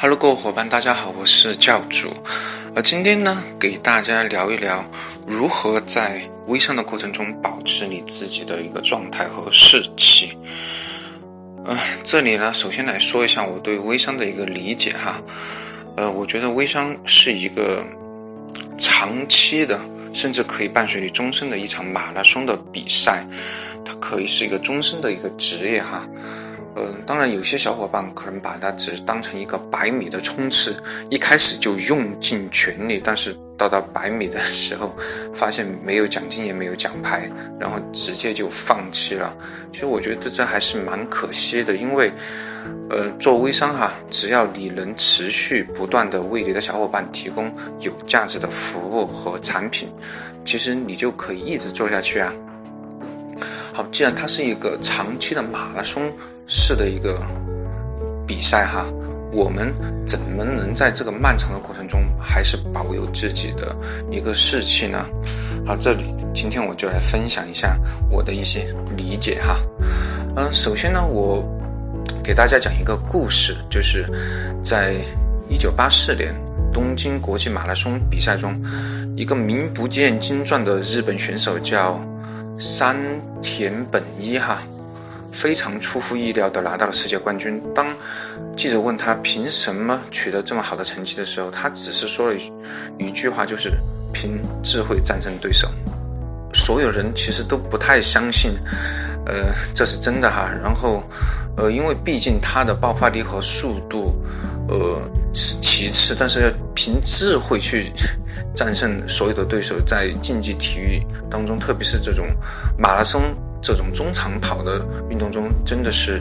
[0.00, 2.12] Hello，各位伙伴，大家好，我是教主。
[2.72, 4.88] 呃，今天呢，给大家聊一聊
[5.26, 10.38] 如何在微商的过程中保持你自己的一个状态和士气。
[11.64, 15.20] 呃，这里呢，首先来说一下我对微商的一个理解哈。
[15.96, 17.84] 呃，我觉得微商是一个
[18.78, 19.80] 长期的，
[20.12, 23.26] 甚至可以伴随你终身的一场马拉松的比赛，
[23.84, 26.06] 它可以是一个终身的一个职业哈。
[26.78, 30.76] 嗯，当然，有些小伙伴可能把它只当成一个百米的冲刺，
[31.10, 34.94] 一开始就用尽全力，但是到达百米的时候，
[35.34, 37.28] 发现没有奖金也没有奖牌，
[37.58, 39.36] 然后直接就放弃了。
[39.72, 42.12] 其实我觉得这还是蛮可惜的，因为，
[42.90, 49.88] 呃，做微商哈，只要你能持续不断的为你的小伙伴提供有价值的服务和产品，
[50.44, 52.32] 其实你就可以一直做下去啊。
[53.72, 56.12] 好，既然它是一个长期的马拉松
[56.48, 57.22] 式的一个
[58.26, 58.86] 比赛哈，
[59.30, 59.72] 我们
[60.06, 63.76] 怎么能在这个漫长的过程中还是保有自己的
[64.10, 65.04] 一个士气呢？
[65.66, 67.78] 好，这里今天我就来分享一下
[68.10, 69.56] 我的一些理解哈。
[70.36, 71.46] 嗯，首先呢，我
[72.24, 74.06] 给大家讲一个故事，就是
[74.64, 74.96] 在
[75.50, 76.34] 一九八四年
[76.72, 78.58] 东京国际马拉松比赛中，
[79.14, 82.00] 一个名不见经传的日本选手叫。
[82.60, 82.96] 山
[83.40, 84.58] 田本一哈，
[85.40, 87.62] 非常出乎意料的拿到了世界冠军。
[87.72, 87.94] 当
[88.56, 93.72] 记者问他凭什么取得这么好的成绩的时候，他只是说了一一句话，就是
[94.12, 95.68] 凭智慧战胜对手。
[96.52, 98.52] 所有人其实都不太相信，
[99.26, 100.50] 呃，这是真的哈。
[100.60, 101.04] 然后，
[101.56, 104.20] 呃，因为毕竟他的爆发力和速度，
[104.68, 105.00] 呃，
[105.32, 107.92] 是其次，但是要凭智慧去。
[108.54, 111.00] 战胜所有的对手，在竞技体育
[111.30, 112.26] 当中，特别是这种
[112.76, 113.22] 马拉松
[113.62, 116.20] 这种中长跑的运动中，真的是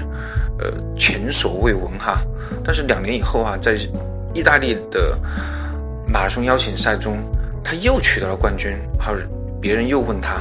[0.59, 2.19] 呃前所未闻哈。
[2.63, 3.75] 但是两年以后啊，在
[4.33, 5.17] 意大利的
[6.07, 7.17] 马拉松邀请赛中，
[7.63, 8.75] 他又取得了冠军。
[8.99, 9.15] 好，
[9.61, 10.39] 别人又问他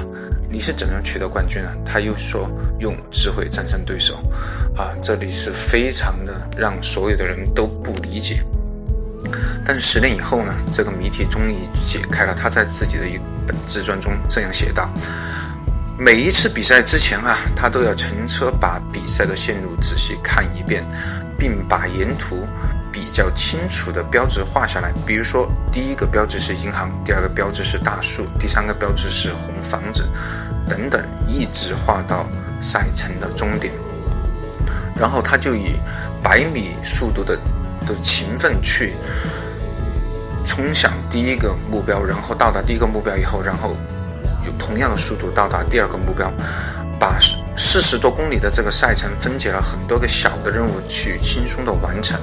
[0.51, 1.75] 你是怎样取得冠军啊？
[1.85, 4.15] 他又说用智慧战胜对手。
[4.77, 8.43] 啊，这里是非常的让所有的人都不理解。
[9.65, 12.33] 但是十年以后呢，这个谜题终于解开了。
[12.33, 14.89] 他在自己的一本自传中这样写道：
[15.99, 20.85] 每一次比赛之前啊，他都要乘车把比赛的线路仔细看一遍，
[21.39, 22.47] 并把沿途
[22.93, 24.93] 比较清楚的标志画下来。
[25.07, 30.07] 比如说，第一个标志是银行，第二个标志是大树，第三个标志是红房子，
[30.69, 32.27] 等等，一直画到
[32.61, 33.73] 赛程的终点。
[34.95, 35.81] 然后他就以
[36.23, 37.39] 百米速度的。
[37.87, 38.97] 的勤奋去
[40.45, 43.77] 冲向第一个目标，然后到达第一个目标以后，然后
[44.47, 46.33] 有同样的速度到达第二个目标，
[46.99, 47.19] 把
[47.57, 52.19] 四十多公里的这个赛程分解了很多个小的任务去轻松的完成。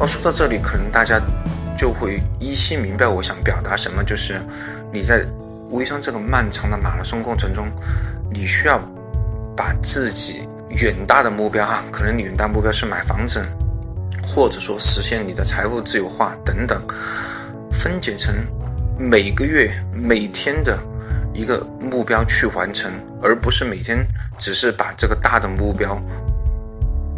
[0.00, 1.20] 哦，说到这里，可能大家
[1.76, 4.40] 就会依稀明白我想表达什么，就是
[4.92, 5.26] 你在
[5.70, 7.68] 微商这个漫长的马拉松过程中，
[8.32, 8.78] 你需要
[9.56, 13.44] 把自己远大的目标哈，可能你远大目标是买房子。
[14.28, 16.82] 或者说实现你的财务自由化等等，
[17.70, 18.34] 分解成
[18.98, 20.78] 每个月、每天的
[21.34, 22.90] 一个目标去完成，
[23.22, 24.06] 而不是每天
[24.38, 26.00] 只是把这个大的目标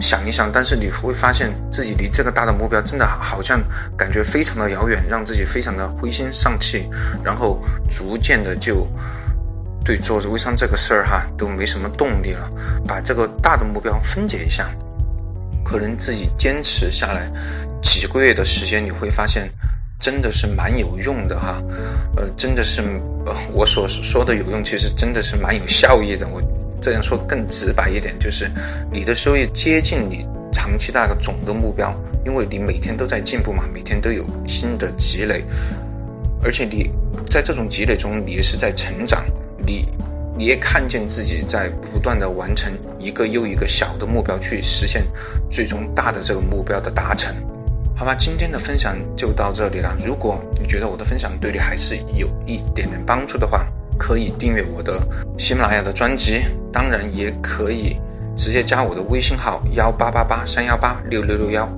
[0.01, 0.51] 想一想。
[0.53, 3.63] 但是你会发现自己离这个大的目标真的好像
[3.97, 6.89] 感觉非常的遥远，让自己非常的灰心丧气，
[7.23, 8.89] 然后逐渐的就
[9.85, 12.51] 对做微商这个事儿哈都没什么动力了。
[12.87, 14.69] 把这个大的目标分解一下。
[15.65, 17.31] 可能自己坚持下来
[17.83, 19.53] 几个月的时间，你会发现
[19.99, 21.63] 真的是蛮有用的哈。
[22.17, 22.83] 呃，真的是
[23.27, 26.27] 呃，我所说的有用，其实真的是蛮有效益的。
[26.29, 26.43] 我
[26.81, 28.51] 这样说更直白一点，就是
[28.93, 31.95] 你的收益接近你长期那个总的目标，
[32.25, 35.45] 因为你每天都在进步嘛，每天都有新的积累，
[36.43, 36.91] 而且你
[37.29, 39.25] 在这种积累中，你也是在成长，
[39.67, 39.89] 你。
[40.39, 45.05] 你也看见自己在不断的完成一个又一个小的目标，去实现
[45.51, 47.35] 最终大的这个目标的达成，
[47.99, 48.15] 好吧？
[48.15, 49.93] 今天的分享就到这里了。
[50.07, 53.67] 如果你觉得我的分享对你还是有一点点帮助的话，
[53.99, 55.05] 可以订阅我的
[55.37, 57.97] 喜马拉雅的专辑，当然也可以
[58.37, 61.69] 直接加我的微信号幺八八八三幺八六六六幺。